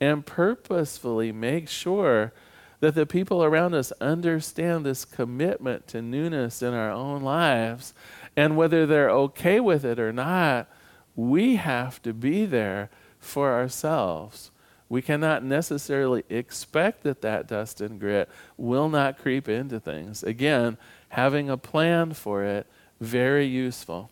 and 0.01 0.25
purposefully 0.25 1.31
make 1.31 1.69
sure 1.69 2.33
that 2.81 2.95
the 2.95 3.05
people 3.05 3.43
around 3.43 3.73
us 3.73 3.93
understand 4.01 4.85
this 4.85 5.05
commitment 5.05 5.87
to 5.87 6.01
newness 6.01 6.61
in 6.61 6.73
our 6.73 6.91
own 6.91 7.21
lives. 7.21 7.93
And 8.35 8.57
whether 8.57 8.85
they're 8.85 9.09
okay 9.09 9.61
with 9.61 9.85
it 9.85 9.99
or 9.99 10.11
not, 10.11 10.67
we 11.15 11.55
have 11.55 12.01
to 12.01 12.13
be 12.13 12.45
there 12.45 12.89
for 13.19 13.53
ourselves. 13.53 14.51
We 14.93 15.01
cannot 15.01 15.43
necessarily 15.43 16.23
expect 16.29 17.01
that 17.01 17.23
that 17.23 17.47
dust 17.47 17.81
and 17.81 17.99
grit 17.99 18.29
will 18.57 18.89
not 18.89 19.17
creep 19.17 19.49
into 19.49 19.79
things. 19.79 20.21
Again, 20.21 20.77
having 21.09 21.49
a 21.49 21.57
plan 21.57 22.13
for 22.13 22.43
it, 22.43 22.67
very 23.01 23.47
useful. 23.47 24.11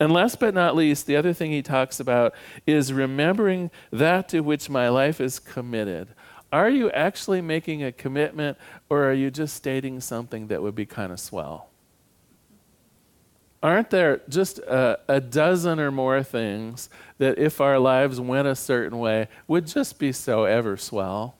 And 0.00 0.10
last 0.10 0.40
but 0.40 0.54
not 0.54 0.74
least, 0.74 1.04
the 1.04 1.16
other 1.16 1.34
thing 1.34 1.50
he 1.50 1.60
talks 1.60 2.00
about 2.00 2.32
is 2.66 2.94
remembering 2.94 3.70
that 3.90 4.30
to 4.30 4.40
which 4.40 4.70
my 4.70 4.88
life 4.88 5.20
is 5.20 5.38
committed. 5.38 6.08
Are 6.50 6.70
you 6.70 6.90
actually 6.92 7.42
making 7.42 7.84
a 7.84 7.92
commitment, 7.92 8.56
or 8.88 9.04
are 9.04 9.12
you 9.12 9.30
just 9.30 9.54
stating 9.54 10.00
something 10.00 10.46
that 10.46 10.62
would 10.62 10.74
be 10.74 10.86
kind 10.86 11.12
of 11.12 11.20
swell? 11.20 11.68
Aren't 13.62 13.90
there 13.90 14.22
just 14.28 14.58
a, 14.58 14.98
a, 15.06 15.20
dozen 15.20 15.78
or 15.78 15.92
more 15.92 16.22
things 16.24 16.90
that, 17.18 17.38
if 17.38 17.60
our 17.60 17.78
lives 17.78 18.20
went 18.20 18.48
a 18.48 18.56
certain 18.56 18.98
way, 18.98 19.28
would 19.46 19.68
just 19.68 20.00
be 20.00 20.10
so 20.10 20.44
ever 20.44 20.76
swell? 20.76 21.36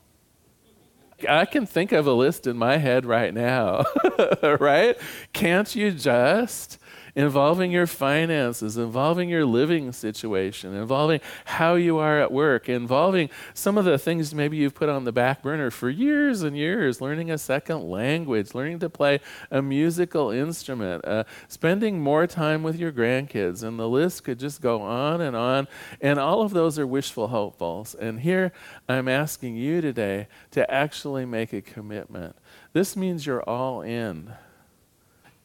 I 1.27 1.45
can 1.45 1.65
think 1.65 1.91
of 1.91 2.07
a 2.07 2.13
list 2.13 2.47
in 2.47 2.57
my 2.57 2.77
head 2.77 3.05
right 3.05 3.33
now, 3.33 3.83
right? 4.59 4.97
Can't 5.33 5.73
you 5.75 5.91
just 5.91 6.77
involving 7.15 7.71
your 7.71 7.85
finances, 7.85 8.77
involving 8.77 9.29
your 9.29 9.45
living 9.45 9.91
situation, 9.91 10.73
involving 10.73 11.21
how 11.45 11.75
you 11.75 11.97
are 11.97 12.19
at 12.19 12.31
work, 12.31 12.67
involving 12.67 13.29
some 13.53 13.77
of 13.77 13.85
the 13.85 13.97
things 13.97 14.33
maybe 14.33 14.57
you've 14.57 14.73
put 14.73 14.89
on 14.89 15.03
the 15.03 15.11
back 15.11 15.43
burner 15.43 15.69
for 15.69 15.89
years 15.89 16.41
and 16.41 16.57
years, 16.57 17.01
learning 17.01 17.29
a 17.29 17.37
second 17.37 17.83
language, 17.83 18.55
learning 18.55 18.79
to 18.79 18.89
play 18.89 19.19
a 19.51 19.61
musical 19.61 20.31
instrument, 20.31 21.05
uh, 21.05 21.23
spending 21.47 22.01
more 22.01 22.25
time 22.25 22.63
with 22.63 22.77
your 22.77 22.91
grandkids, 22.91 23.63
and 23.63 23.79
the 23.79 23.87
list 23.87 24.23
could 24.23 24.39
just 24.39 24.61
go 24.61 24.81
on 24.81 25.21
and 25.21 25.35
on. 25.35 25.67
And 26.01 26.19
all 26.19 26.41
of 26.41 26.51
those 26.51 26.79
are 26.79 26.87
wishful 26.87 27.27
hopefuls. 27.27 27.93
And 27.95 28.21
here 28.21 28.51
I'm 28.89 29.07
asking 29.07 29.55
you 29.55 29.81
today 29.81 30.27
to 30.51 30.69
actually 30.71 31.25
make 31.25 31.53
a 31.53 31.61
commitment. 31.61 32.35
This 32.73 32.97
means 32.97 33.25
you're 33.25 33.43
all 33.43 33.81
in 33.81 34.33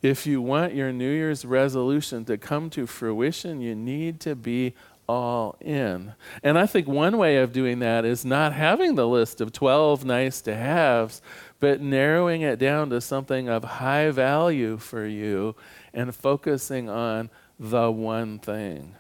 if 0.03 0.27
you 0.27 0.41
want 0.41 0.75
your 0.75 0.93
New 0.93 1.11
Year's 1.11 1.45
resolution 1.45 2.25
to 2.27 2.39
come 2.39 2.71
to 2.71 2.87
fruition, 2.87 3.61
you 3.61 3.75
need 3.75 4.21
to 4.21 4.35
be 4.35 4.75
all 5.09 5.57
in. 5.61 6.15
And 6.43 6.59
I 6.59 6.67
think 6.67 6.87
one 6.87 7.17
way 7.17 7.39
of 7.39 7.53
doing 7.53 7.79
that 7.79 8.05
is 8.05 8.25
not 8.25 8.53
having 8.53 8.95
the 8.95 9.09
list 9.09 9.41
of 9.41 9.53
12 9.53 10.05
nice 10.05 10.41
to 10.43 10.55
haves, 10.55 11.23
but 11.61 11.81
narrowing 11.81 12.43
it 12.43 12.59
down 12.59 12.91
to 12.91 13.01
something 13.01 13.49
of 13.49 13.65
high 13.65 14.11
value 14.11 14.77
for 14.77 15.07
you 15.07 15.57
and 15.95 16.15
focusing 16.15 16.89
on 16.89 17.31
the 17.59 17.91
one 17.91 18.39
thing. 18.39 18.95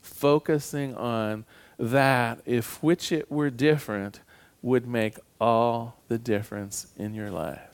Focusing 0.00 0.96
on 0.96 1.44
that, 1.78 2.40
if 2.46 2.82
which 2.82 3.12
it 3.12 3.30
were 3.30 3.50
different, 3.50 4.20
would 4.62 4.86
make 4.86 5.18
all 5.40 5.98
the 6.08 6.18
difference 6.18 6.86
in 6.96 7.14
your 7.14 7.30
lives. 7.30 7.71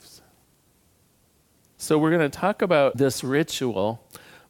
So, 1.81 1.97
we're 1.97 2.11
going 2.11 2.29
to 2.29 2.39
talk 2.39 2.61
about 2.61 2.97
this 2.97 3.23
ritual, 3.23 4.03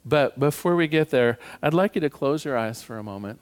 but 0.05 0.41
before 0.41 0.75
we 0.75 0.89
get 0.89 1.11
there, 1.11 1.39
I'd 1.63 1.75
like 1.75 1.95
you 1.95 2.01
to 2.01 2.09
close 2.09 2.43
your 2.43 2.57
eyes 2.57 2.83
for 2.83 2.97
a 2.97 3.03
moment 3.03 3.39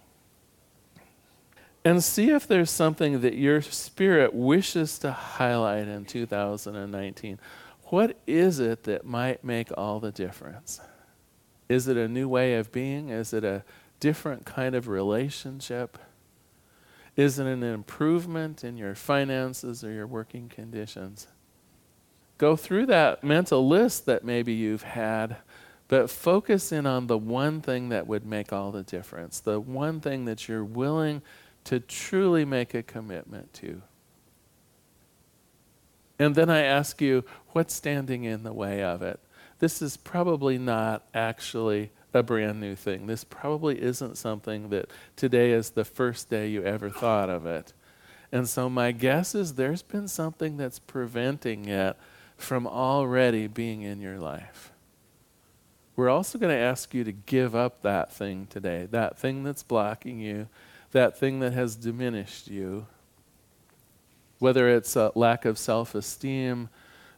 and 1.84 2.02
see 2.02 2.30
if 2.30 2.48
there's 2.48 2.72
something 2.72 3.20
that 3.20 3.34
your 3.34 3.62
spirit 3.62 4.34
wishes 4.34 4.98
to 4.98 5.12
highlight 5.12 5.86
in 5.86 6.04
2019. 6.04 7.38
what 7.84 8.18
is 8.26 8.58
it 8.58 8.82
that 8.82 9.06
might 9.06 9.44
make 9.44 9.68
all 9.78 10.00
the 10.00 10.10
difference? 10.10 10.80
Is 11.68 11.86
it 11.86 11.96
a 11.96 12.08
new 12.08 12.28
way 12.28 12.56
of 12.56 12.72
being? 12.72 13.10
Is 13.10 13.32
it 13.32 13.44
a 13.44 13.62
different 14.00 14.44
kind 14.44 14.74
of 14.74 14.88
relationship? 14.88 15.96
Is 17.14 17.38
it 17.38 17.46
an 17.46 17.62
improvement 17.62 18.64
in 18.64 18.76
your 18.76 18.96
finances 18.96 19.84
or 19.84 19.92
your 19.92 20.08
working 20.08 20.48
conditions? 20.48 21.28
Go 22.38 22.56
through 22.56 22.86
that 22.86 23.24
mental 23.24 23.66
list 23.66 24.06
that 24.06 24.24
maybe 24.24 24.52
you've 24.52 24.82
had, 24.82 25.36
but 25.88 26.10
focus 26.10 26.72
in 26.72 26.86
on 26.86 27.06
the 27.06 27.16
one 27.16 27.60
thing 27.60 27.88
that 27.88 28.06
would 28.06 28.26
make 28.26 28.52
all 28.52 28.72
the 28.72 28.82
difference, 28.82 29.40
the 29.40 29.58
one 29.58 30.00
thing 30.00 30.26
that 30.26 30.48
you're 30.48 30.64
willing 30.64 31.22
to 31.64 31.80
truly 31.80 32.44
make 32.44 32.74
a 32.74 32.82
commitment 32.82 33.52
to. 33.54 33.82
And 36.18 36.34
then 36.34 36.50
I 36.50 36.62
ask 36.62 37.00
you, 37.00 37.24
what's 37.48 37.74
standing 37.74 38.24
in 38.24 38.42
the 38.42 38.52
way 38.52 38.82
of 38.82 39.02
it? 39.02 39.20
This 39.58 39.80
is 39.80 39.96
probably 39.96 40.58
not 40.58 41.04
actually 41.14 41.90
a 42.12 42.22
brand 42.22 42.60
new 42.60 42.74
thing. 42.74 43.06
This 43.06 43.24
probably 43.24 43.80
isn't 43.80 44.16
something 44.16 44.70
that 44.70 44.90
today 45.16 45.52
is 45.52 45.70
the 45.70 45.84
first 45.84 46.30
day 46.30 46.48
you 46.48 46.62
ever 46.62 46.90
thought 46.90 47.28
of 47.28 47.46
it. 47.46 47.72
And 48.32 48.48
so 48.48 48.68
my 48.68 48.92
guess 48.92 49.34
is 49.34 49.54
there's 49.54 49.82
been 49.82 50.08
something 50.08 50.56
that's 50.56 50.78
preventing 50.78 51.66
it 51.66 51.96
from 52.36 52.66
already 52.66 53.46
being 53.46 53.82
in 53.82 54.00
your 54.00 54.18
life. 54.18 54.72
We're 55.96 56.10
also 56.10 56.38
going 56.38 56.54
to 56.54 56.62
ask 56.62 56.92
you 56.92 57.04
to 57.04 57.12
give 57.12 57.54
up 57.54 57.82
that 57.82 58.12
thing 58.12 58.46
today, 58.50 58.86
that 58.90 59.18
thing 59.18 59.44
that's 59.44 59.62
blocking 59.62 60.20
you, 60.20 60.48
that 60.92 61.18
thing 61.18 61.40
that 61.40 61.54
has 61.54 61.74
diminished 61.74 62.48
you. 62.48 62.86
Whether 64.38 64.68
it's 64.68 64.94
a 64.96 65.12
lack 65.14 65.46
of 65.46 65.56
self 65.56 65.94
esteem, 65.94 66.68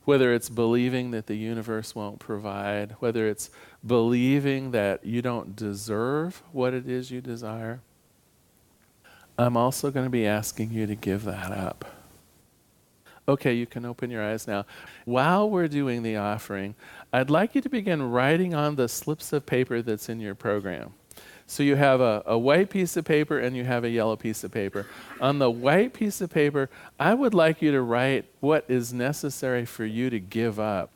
whether 0.05 0.33
it's 0.33 0.49
believing 0.49 1.11
that 1.11 1.27
the 1.27 1.35
universe 1.35 1.95
won't 1.95 2.21
provide, 2.21 2.93
whether 3.01 3.29
it's 3.29 3.51
believing 3.85 4.71
that 4.71 5.05
you 5.05 5.21
don't 5.21 5.57
deserve 5.57 6.43
what 6.53 6.73
it 6.73 6.89
is 6.89 7.11
you 7.11 7.21
desire, 7.21 7.81
I'm 9.37 9.57
also 9.57 9.91
going 9.91 10.07
to 10.07 10.11
be 10.11 10.27
asking 10.27 10.73
you 10.73 10.87
to 10.87 10.95
give 10.95 11.25
that 11.25 11.51
up. 11.51 11.98
Okay, 13.29 13.53
you 13.53 13.67
can 13.67 13.85
open 13.85 14.11
your 14.11 14.25
eyes 14.25 14.47
now. 14.47 14.65
While 15.05 15.51
we're 15.51 15.69
doing 15.69 16.03
the 16.03 16.17
offering, 16.17 16.75
I'd 17.13 17.29
like 17.29 17.55
you 17.55 17.61
to 17.61 17.69
begin 17.69 18.11
writing 18.11 18.55
on 18.55 18.77
the 18.77 18.89
slips 18.89 19.35
of 19.35 19.45
paper 19.45 19.83
that's 19.83 20.09
in 20.09 20.19
your 20.19 20.35
program. 20.35 20.95
So 21.47 21.63
you 21.63 21.77
have 21.77 22.01
a, 22.01 22.23
a 22.27 22.39
white 22.39 22.71
piece 22.71 22.97
of 22.97 23.05
paper 23.05 23.39
and 23.39 23.57
you 23.57 23.65
have 23.65 23.85
a 23.85 23.91
yellow 23.91 24.17
piece 24.17 24.45
of 24.45 24.53
paper. 24.53 24.87
On 25.21 25.39
the 25.39 25.51
white 25.51 25.93
piece 25.93 26.21
of 26.21 26.31
paper, 26.31 26.71
I 26.99 27.15
would 27.15 27.35
like 27.35 27.61
you 27.61 27.71
to 27.73 27.83
write 27.83 28.27
what 28.41 28.65
is 28.69 28.93
necessary 28.93 29.65
for 29.65 29.85
you 29.85 30.11
to 30.11 30.21
give 30.21 30.59
up 30.59 30.91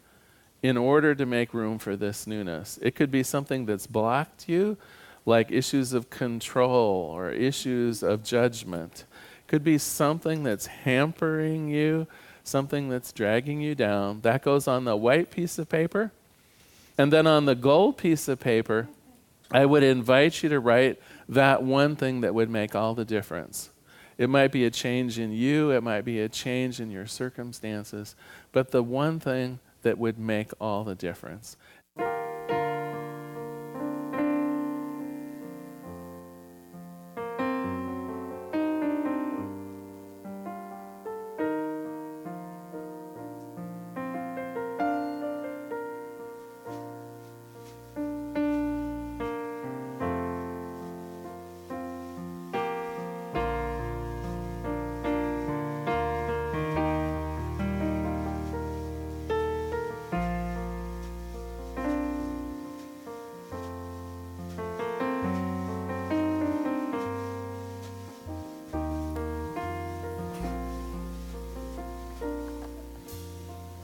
in 0.62 0.76
order 0.76 1.14
to 1.14 1.26
make 1.26 1.52
room 1.52 1.78
for 1.78 1.96
this 1.96 2.26
newness. 2.26 2.78
It 2.82 2.94
could 2.94 3.10
be 3.10 3.22
something 3.22 3.66
that's 3.66 3.86
blocked 3.86 4.48
you, 4.48 4.76
like 5.26 5.50
issues 5.50 5.92
of 5.92 6.08
control 6.08 7.10
or 7.14 7.30
issues 7.30 8.02
of 8.02 8.22
judgment. 8.22 9.04
Could 9.52 9.64
be 9.64 9.76
something 9.76 10.44
that's 10.44 10.64
hampering 10.64 11.68
you, 11.68 12.06
something 12.42 12.88
that's 12.88 13.12
dragging 13.12 13.60
you 13.60 13.74
down. 13.74 14.22
That 14.22 14.42
goes 14.42 14.66
on 14.66 14.86
the 14.86 14.96
white 14.96 15.30
piece 15.30 15.58
of 15.58 15.68
paper. 15.68 16.10
And 16.96 17.12
then 17.12 17.26
on 17.26 17.44
the 17.44 17.54
gold 17.54 17.98
piece 17.98 18.28
of 18.28 18.40
paper, 18.40 18.88
I 19.50 19.66
would 19.66 19.82
invite 19.82 20.42
you 20.42 20.48
to 20.48 20.58
write 20.58 20.98
that 21.28 21.62
one 21.62 21.96
thing 21.96 22.22
that 22.22 22.34
would 22.34 22.48
make 22.48 22.74
all 22.74 22.94
the 22.94 23.04
difference. 23.04 23.68
It 24.16 24.30
might 24.30 24.52
be 24.52 24.64
a 24.64 24.70
change 24.70 25.18
in 25.18 25.32
you, 25.32 25.70
it 25.70 25.82
might 25.82 26.06
be 26.06 26.18
a 26.20 26.30
change 26.30 26.80
in 26.80 26.90
your 26.90 27.06
circumstances, 27.06 28.14
but 28.52 28.70
the 28.70 28.82
one 28.82 29.20
thing 29.20 29.58
that 29.82 29.98
would 29.98 30.18
make 30.18 30.52
all 30.62 30.82
the 30.82 30.94
difference. 30.94 31.58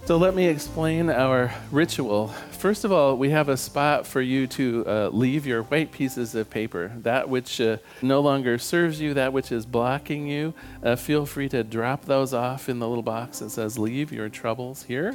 So 0.08 0.16
let 0.16 0.34
me 0.34 0.46
explain 0.46 1.10
our 1.10 1.52
ritual. 1.70 2.28
First 2.28 2.84
of 2.84 2.92
all, 2.92 3.18
we 3.18 3.28
have 3.28 3.50
a 3.50 3.58
spot 3.58 4.06
for 4.06 4.22
you 4.22 4.46
to 4.46 4.84
uh, 4.86 5.08
leave 5.12 5.46
your 5.46 5.64
white 5.64 5.92
pieces 5.92 6.34
of 6.34 6.48
paper. 6.48 6.90
That 7.02 7.28
which 7.28 7.60
uh, 7.60 7.76
no 8.00 8.20
longer 8.20 8.56
serves 8.56 9.02
you, 9.02 9.12
that 9.12 9.34
which 9.34 9.52
is 9.52 9.66
blocking 9.66 10.26
you, 10.26 10.54
uh, 10.82 10.96
feel 10.96 11.26
free 11.26 11.50
to 11.50 11.62
drop 11.62 12.06
those 12.06 12.32
off 12.32 12.70
in 12.70 12.78
the 12.78 12.88
little 12.88 13.02
box 13.02 13.40
that 13.40 13.50
says 13.50 13.78
Leave 13.78 14.10
Your 14.10 14.30
Troubles 14.30 14.84
here. 14.84 15.14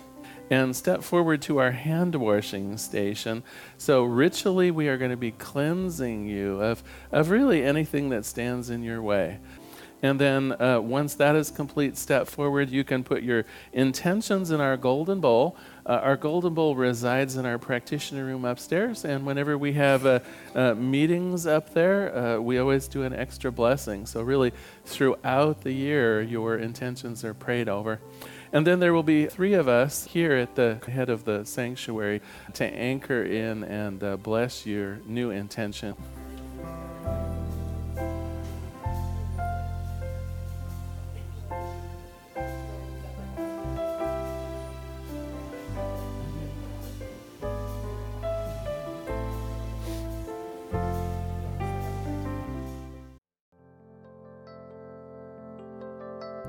And 0.51 0.75
step 0.75 1.01
forward 1.01 1.41
to 1.43 1.57
our 1.57 1.71
hand 1.71 2.13
washing 2.13 2.77
station. 2.77 3.41
So, 3.79 4.03
ritually, 4.03 4.69
we 4.69 4.89
are 4.89 4.99
going 4.99 5.09
to 5.09 5.17
be 5.17 5.31
cleansing 5.31 6.27
you 6.27 6.61
of, 6.61 6.83
of 7.11 7.31
really 7.31 7.63
anything 7.63 8.09
that 8.09 8.25
stands 8.25 8.69
in 8.69 8.83
your 8.83 9.01
way. 9.01 9.39
And 10.03 10.19
then 10.19 10.51
uh, 10.61 10.81
once 10.81 11.15
that 11.15 11.33
is 11.37 11.49
complete, 11.49 11.97
step 11.97 12.27
forward. 12.27 12.69
You 12.69 12.83
can 12.83 13.05
put 13.05 13.23
your 13.23 13.45
intentions 13.71 14.51
in 14.51 14.59
our 14.59 14.75
golden 14.75 15.21
bowl. 15.21 15.55
Uh, 15.85 15.93
our 15.93 16.17
golden 16.17 16.53
bowl 16.53 16.75
resides 16.75 17.37
in 17.37 17.45
our 17.45 17.57
practitioner 17.57 18.25
room 18.25 18.43
upstairs. 18.43 19.05
And 19.05 19.25
whenever 19.25 19.57
we 19.57 19.71
have 19.73 20.05
uh, 20.05 20.19
uh 20.53 20.73
meetings 20.75 21.47
up 21.47 21.73
there, 21.73 22.15
uh, 22.15 22.39
we 22.39 22.59
always 22.59 22.89
do 22.89 23.03
an 23.03 23.13
extra 23.13 23.49
blessing. 23.49 24.05
So, 24.05 24.21
really, 24.21 24.51
throughout 24.83 25.61
the 25.61 25.71
year, 25.71 26.21
your 26.21 26.57
intentions 26.57 27.23
are 27.23 27.33
prayed 27.33 27.69
over. 27.69 28.01
And 28.51 28.67
then 28.67 28.79
there 28.79 28.93
will 28.93 29.03
be 29.03 29.27
three 29.27 29.53
of 29.53 29.69
us 29.69 30.05
here 30.05 30.33
at 30.33 30.55
the 30.55 30.79
head 30.87 31.09
of 31.09 31.23
the 31.23 31.45
sanctuary 31.45 32.21
to 32.55 32.65
anchor 32.65 33.23
in 33.23 33.63
and 33.63 34.03
uh, 34.03 34.17
bless 34.17 34.65
your 34.65 34.99
new 35.07 35.31
intention. 35.31 35.95